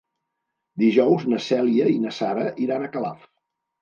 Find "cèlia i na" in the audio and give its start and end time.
1.49-2.15